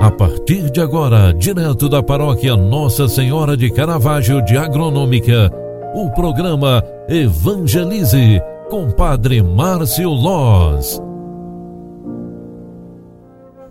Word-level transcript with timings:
A 0.00 0.12
partir 0.12 0.70
de 0.70 0.80
agora, 0.80 1.34
direto 1.34 1.88
da 1.88 2.00
paróquia 2.00 2.56
Nossa 2.56 3.08
Senhora 3.08 3.56
de 3.56 3.68
Caravaggio 3.68 4.40
de 4.44 4.56
Agronômica, 4.56 5.50
o 5.92 6.08
programa 6.12 6.84
Evangelize 7.08 8.40
com 8.70 8.92
Padre 8.92 9.42
Márcio 9.42 10.08
Loz. 10.08 11.02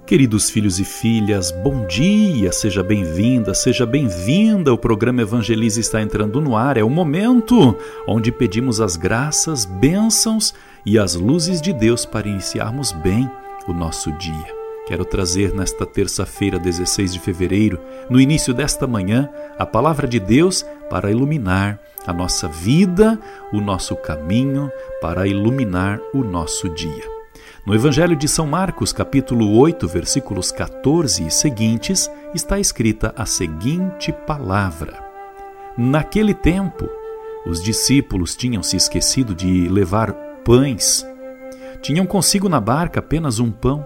Queridos 0.05 0.49
filhos 0.49 0.79
e 0.81 0.83
filhas, 0.83 1.49
bom 1.63 1.85
dia, 1.87 2.51
seja 2.51 2.83
bem-vinda, 2.83 3.53
seja 3.53 3.85
bem-vinda. 3.85 4.73
O 4.73 4.77
programa 4.77 5.21
Evangelize 5.21 5.79
está 5.79 6.01
entrando 6.01 6.41
no 6.41 6.57
ar. 6.57 6.75
É 6.75 6.83
o 6.83 6.89
momento 6.89 7.73
onde 8.05 8.33
pedimos 8.33 8.81
as 8.81 8.97
graças, 8.97 9.63
bênçãos 9.63 10.53
e 10.85 10.99
as 10.99 11.15
luzes 11.15 11.61
de 11.61 11.71
Deus 11.71 12.05
para 12.05 12.27
iniciarmos 12.27 12.91
bem 12.91 13.31
o 13.65 13.71
nosso 13.71 14.11
dia. 14.11 14.56
Quero 14.87 15.03
trazer 15.03 15.53
nesta 15.53 15.85
terça-feira, 15.85 16.57
16 16.57 17.11
de 17.11 17.19
fevereiro, 17.19 17.77
no 18.09 18.21
início 18.21 18.53
desta 18.53 18.87
manhã, 18.87 19.29
a 19.59 19.65
palavra 19.65 20.07
de 20.07 20.17
Deus 20.17 20.65
para 20.89 21.11
iluminar 21.11 21.77
a 22.05 22.13
nossa 22.13 22.47
vida, 22.47 23.19
o 23.51 23.59
nosso 23.59 23.97
caminho, 23.97 24.71
para 25.01 25.27
iluminar 25.27 25.99
o 26.13 26.23
nosso 26.23 26.69
dia. 26.69 27.03
No 27.65 27.75
Evangelho 27.75 28.15
de 28.15 28.29
São 28.29 28.47
Marcos, 28.47 28.93
capítulo 28.93 29.57
8, 29.59 29.85
versículos 29.89 30.53
14 30.53 31.27
e 31.27 31.29
seguintes, 31.29 32.09
está 32.33 32.57
escrita 32.57 33.13
a 33.17 33.25
seguinte 33.25 34.13
palavra: 34.25 35.03
Naquele 35.77 36.33
tempo, 36.33 36.87
os 37.45 37.61
discípulos 37.61 38.37
tinham 38.37 38.63
se 38.63 38.77
esquecido 38.77 39.35
de 39.35 39.67
levar 39.67 40.13
pães. 40.45 41.05
Tinham 41.81 42.05
consigo 42.05 42.47
na 42.47 42.61
barca 42.61 43.01
apenas 43.01 43.37
um 43.37 43.51
pão 43.51 43.85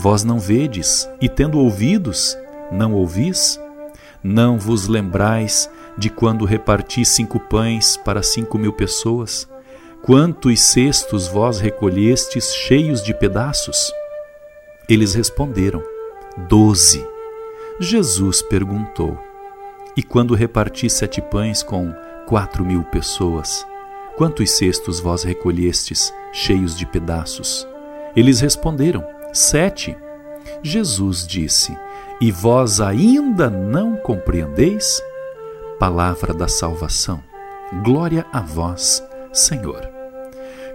Vós 0.00 0.22
não 0.22 0.38
vedes, 0.38 1.10
e 1.20 1.28
tendo 1.28 1.58
ouvidos, 1.58 2.38
não 2.70 2.94
ouvis? 2.94 3.60
Não 4.22 4.56
vos 4.56 4.86
lembrais 4.86 5.68
de 5.98 6.08
quando 6.08 6.44
reparti 6.44 7.04
cinco 7.04 7.40
pães 7.40 7.96
para 7.96 8.22
cinco 8.22 8.56
mil 8.56 8.72
pessoas? 8.72 9.48
Quantos 10.00 10.60
cestos 10.60 11.26
vós 11.26 11.58
recolhestes 11.58 12.54
cheios 12.54 13.02
de 13.02 13.12
pedaços? 13.12 13.92
Eles 14.88 15.14
responderam: 15.14 15.82
Doze. 16.48 17.04
Jesus 17.80 18.40
perguntou: 18.40 19.18
E 19.96 20.02
quando 20.04 20.32
reparti 20.32 20.88
sete 20.88 21.20
pães 21.20 21.60
com 21.60 21.92
quatro 22.24 22.64
mil 22.64 22.84
pessoas? 22.84 23.66
Quantos 24.16 24.52
cestos 24.52 25.00
vós 25.00 25.24
recolhestes 25.24 26.14
cheios 26.32 26.78
de 26.78 26.86
pedaços? 26.86 27.66
Eles 28.14 28.40
responderam: 28.40 29.17
Sete. 29.32 29.96
Jesus 30.62 31.26
disse: 31.26 31.76
E 32.20 32.32
vós 32.32 32.80
ainda 32.80 33.50
não 33.50 33.96
compreendeis? 33.96 35.02
Palavra 35.78 36.32
da 36.32 36.48
salvação. 36.48 37.22
Glória 37.84 38.24
a 38.32 38.40
vós, 38.40 39.02
Senhor. 39.32 39.88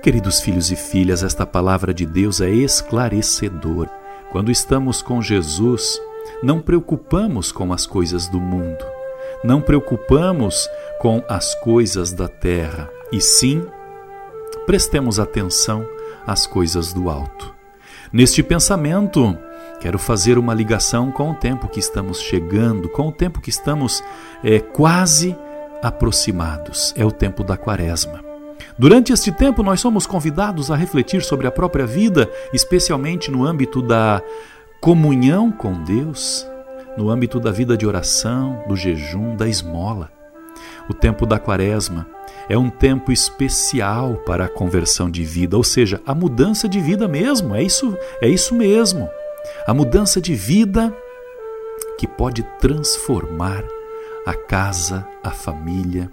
Queridos 0.04 0.40
filhos 0.42 0.70
e 0.72 0.76
filhas, 0.76 1.24
esta 1.24 1.46
palavra 1.46 1.94
de 1.94 2.06
Deus 2.06 2.42
é 2.42 2.50
esclarecedora. 2.50 3.90
Quando 4.32 4.52
estamos 4.52 5.02
com 5.02 5.22
Jesus, 5.22 6.00
não 6.42 6.62
preocupamos 6.62 7.52
com 7.52 7.74
as 7.74 7.86
coisas 7.86 8.28
do 8.28 8.40
mundo, 8.40 8.86
não 9.44 9.62
preocupamos 9.62 10.70
com 11.00 11.24
as 11.28 11.56
coisas 11.56 12.12
da 12.12 12.28
terra, 12.28 12.90
e 13.12 13.22
sim 13.22 13.66
prestemos 14.66 15.20
atenção 15.20 15.88
às 16.26 16.46
coisas 16.46 16.94
do 16.94 17.10
alto. 17.10 17.53
Neste 18.14 18.44
pensamento, 18.44 19.36
quero 19.80 19.98
fazer 19.98 20.38
uma 20.38 20.54
ligação 20.54 21.12
com 21.12 21.32
o 21.32 21.34
tempo 21.34 21.68
que 21.68 21.80
estamos 21.80 22.22
chegando, 22.22 22.88
com 22.88 23.08
o 23.08 23.12
tempo 23.12 23.42
que 23.42 23.50
estamos 23.50 24.04
é, 24.44 24.60
quase 24.60 25.36
aproximados. 25.82 26.94
É 26.96 27.04
o 27.04 27.12
tempo 27.12 27.44
da 27.44 27.58
Quaresma. 27.58 28.24
Durante 28.78 29.12
este 29.12 29.32
tempo, 29.32 29.64
nós 29.64 29.82
somos 29.82 30.06
convidados 30.06 30.70
a 30.70 30.76
refletir 30.76 31.24
sobre 31.24 31.48
a 31.48 31.52
própria 31.52 31.88
vida, 31.88 32.30
especialmente 32.54 33.32
no 33.32 33.44
âmbito 33.44 33.82
da 33.82 34.22
comunhão 34.80 35.52
com 35.52 35.82
Deus, 35.82 36.48
no 36.96 37.10
âmbito 37.10 37.40
da 37.40 37.50
vida 37.50 37.76
de 37.76 37.88
oração, 37.88 38.64
do 38.68 38.76
jejum, 38.76 39.36
da 39.36 39.48
esmola. 39.48 40.12
O 40.88 40.94
tempo 40.94 41.26
da 41.26 41.40
Quaresma 41.40 42.06
é 42.50 42.58
um 42.58 42.70
tempo 42.70 43.12
especial 43.12 44.16
para 44.26 44.46
a 44.46 44.50
conversão 44.50 45.10
de 45.10 45.24
vida, 45.24 45.56
ou 45.56 45.64
seja, 45.64 46.02
a 46.06 46.14
mudança 46.14 46.68
de 46.68 46.80
vida 46.80 47.08
mesmo, 47.08 47.56
é 47.56 47.64
isso, 47.64 47.98
é 48.22 48.28
isso 48.28 48.54
mesmo. 48.54 49.10
A 49.68 49.74
mudança 49.74 50.22
de 50.22 50.36
vida 50.36 50.96
que 51.98 52.08
pode 52.08 52.44
transformar 52.60 53.64
a 54.26 54.34
casa, 54.34 55.08
a 55.24 55.32
família, 55.32 56.10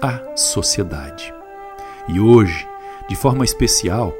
a 0.00 0.36
sociedade. 0.36 1.32
E 2.08 2.20
hoje, 2.20 2.66
de 3.08 3.16
forma 3.16 3.44
especial, 3.44 4.14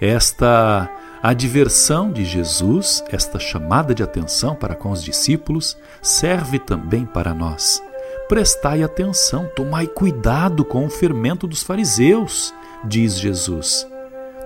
esta 0.00 0.90
adversão 1.22 2.10
de 2.10 2.24
Jesus, 2.24 3.02
esta 3.10 3.38
chamada 3.38 3.94
de 3.94 4.02
atenção 4.02 4.54
para 4.54 4.74
com 4.74 4.90
os 4.90 5.02
discípulos, 5.02 5.76
serve 6.00 6.58
também 6.58 7.04
para 7.04 7.34
nós 7.34 7.82
Prestai 8.28 8.82
atenção, 8.82 9.48
tomai 9.54 9.86
cuidado 9.86 10.64
com 10.64 10.84
o 10.84 10.90
fermento 10.90 11.46
dos 11.46 11.62
fariseus, 11.62 12.52
diz 12.84 13.16
Jesus. 13.16 13.86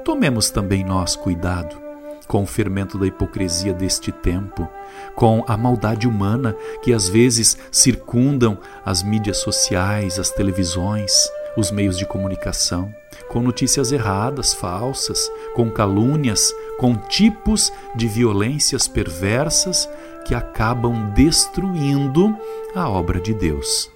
Tomemos 0.05 0.51
também 0.51 0.85
nós 0.85 1.17
cuidado 1.17 1.81
com 2.29 2.43
o 2.43 2.47
fermento 2.47 2.99
da 2.99 3.07
hipocrisia 3.07 3.73
deste 3.73 4.13
tempo, 4.13 4.69
com 5.17 5.43
a 5.49 5.57
maldade 5.57 6.07
humana 6.07 6.55
que 6.83 6.93
às 6.93 7.09
vezes 7.09 7.57
circundam 7.73 8.59
as 8.85 9.03
mídias 9.03 9.39
sociais, 9.39 10.19
as 10.19 10.31
televisões, 10.31 11.11
os 11.57 11.71
meios 11.71 11.97
de 11.97 12.05
comunicação, 12.05 12.95
com 13.31 13.41
notícias 13.41 13.93
erradas, 13.93 14.53
falsas, 14.53 15.31
com 15.55 15.71
calúnias, 15.71 16.55
com 16.79 16.95
tipos 16.95 17.73
de 17.97 18.07
violências 18.07 18.87
perversas 18.87 19.89
que 20.31 20.35
acabam 20.37 21.11
destruindo 21.13 22.39
a 22.73 22.89
obra 22.89 23.21
de 23.21 23.35
Deus. 23.35 23.91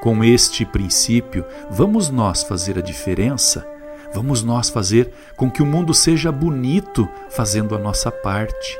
Com 0.00 0.24
este 0.24 0.64
princípio, 0.64 1.44
vamos 1.70 2.08
nós 2.08 2.42
fazer 2.42 2.78
a 2.78 2.80
diferença? 2.80 3.68
Vamos 4.14 4.42
nós 4.42 4.70
fazer 4.70 5.12
com 5.36 5.50
que 5.50 5.62
o 5.62 5.66
mundo 5.66 5.92
seja 5.92 6.32
bonito 6.32 7.06
fazendo 7.28 7.74
a 7.74 7.78
nossa 7.78 8.10
parte. 8.10 8.78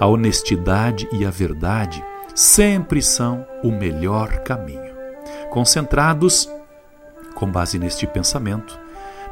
A 0.00 0.08
honestidade 0.08 1.08
e 1.12 1.24
a 1.24 1.30
verdade 1.30 2.04
sempre 2.34 3.00
são 3.00 3.46
o 3.62 3.70
melhor 3.70 4.40
caminho. 4.40 4.92
Concentrados, 5.48 6.50
com 7.36 7.46
base 7.46 7.78
neste 7.78 8.04
pensamento, 8.04 8.76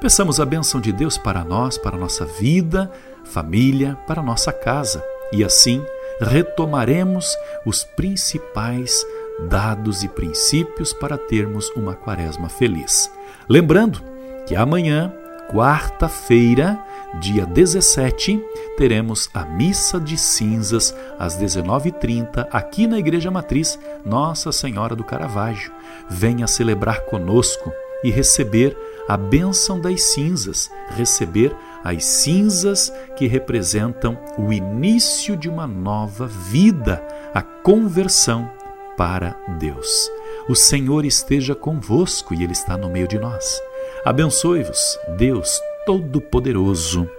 peçamos 0.01 0.39
a 0.39 0.47
bênção 0.47 0.81
de 0.81 0.93
Deus 0.93 1.19
para 1.19 1.43
nós, 1.43 1.77
para 1.77 1.99
nossa 1.99 2.25
vida, 2.25 2.89
família, 3.25 3.99
para 4.07 4.23
nossa 4.23 4.53
casa 4.53 5.05
e 5.33 5.43
assim 5.43 5.85
retomaremos 6.21 7.37
os 7.65 7.83
principais 7.85 9.05
dados 9.49 10.03
e 10.03 10.09
princípios 10.09 10.93
para 10.93 11.17
termos 11.17 11.71
uma 11.71 11.95
quaresma 11.95 12.49
feliz. 12.49 13.11
Lembrando 13.49 14.03
que 14.47 14.55
amanhã, 14.55 15.13
quarta-feira, 15.51 16.79
dia 17.21 17.47
17, 17.47 18.41
teremos 18.77 19.31
a 19.33 19.45
missa 19.45 19.99
de 19.99 20.17
cinzas 20.17 20.95
às 21.19 21.37
19h30 21.39 22.47
aqui 22.53 22.87
na 22.87 22.99
Igreja 22.99 23.31
Matriz 23.31 23.79
Nossa 24.05 24.53
Senhora 24.53 24.95
do 24.95 25.03
Caravaggio. 25.03 25.73
Venha 26.09 26.47
celebrar 26.47 27.01
conosco 27.07 27.73
e 28.05 28.11
receber 28.11 28.77
a 29.11 29.17
bênção 29.17 29.81
das 29.81 30.03
cinzas, 30.03 30.71
receber 30.91 31.53
as 31.83 32.05
cinzas 32.05 32.93
que 33.17 33.27
representam 33.27 34.17
o 34.39 34.53
início 34.53 35.37
de 35.37 35.49
uma 35.49 35.67
nova 35.67 36.29
vida, 36.29 37.05
a 37.35 37.43
conversão 37.43 38.49
para 38.97 39.37
Deus. 39.59 40.09
O 40.49 40.55
Senhor 40.55 41.05
esteja 41.05 41.57
convosco 41.57 42.33
e 42.33 42.45
Ele 42.45 42.53
está 42.53 42.77
no 42.77 42.89
meio 42.89 43.09
de 43.09 43.19
nós. 43.19 43.61
Abençoe-vos, 44.05 44.97
Deus 45.19 45.61
Todo-Poderoso, 45.85 47.11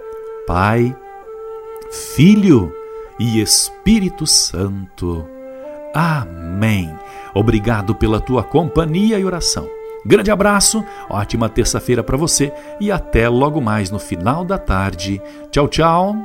Pai, 0.47 0.95
Filho 2.15 2.73
e 3.19 3.41
Espírito 3.41 4.25
Santo. 4.25 5.27
Amém. 5.93 6.89
Obrigado 7.35 7.93
pela 7.93 8.21
tua 8.21 8.43
companhia 8.43 9.19
e 9.19 9.25
oração. 9.25 9.80
Grande 10.05 10.31
abraço, 10.31 10.83
ótima 11.09 11.47
terça-feira 11.47 12.03
para 12.03 12.17
você 12.17 12.51
e 12.79 12.91
até 12.91 13.29
logo 13.29 13.61
mais 13.61 13.91
no 13.91 13.99
final 13.99 14.43
da 14.43 14.57
tarde. 14.57 15.21
Tchau, 15.51 15.67
tchau. 15.67 16.15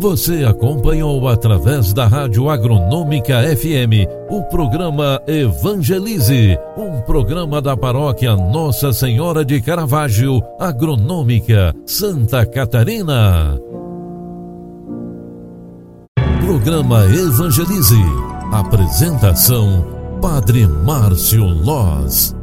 Você 0.00 0.44
acompanhou 0.44 1.28
através 1.28 1.92
da 1.92 2.06
Rádio 2.06 2.48
Agronômica 2.48 3.42
FM 3.54 4.08
o 4.30 4.42
programa 4.44 5.20
Evangelize, 5.26 6.58
um 6.74 7.02
programa 7.02 7.60
da 7.60 7.76
paróquia 7.76 8.34
Nossa 8.34 8.94
Senhora 8.94 9.44
de 9.44 9.60
Caravaggio, 9.60 10.40
Agronômica, 10.58 11.74
Santa 11.84 12.46
Catarina. 12.46 13.60
Programa 16.40 17.04
Evangelize. 17.04 18.00
Apresentação 18.50 19.99
Padre 20.20 20.68
Márcio 20.68 21.46
Loz. 21.46 22.39